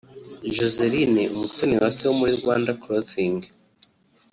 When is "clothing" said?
2.81-3.37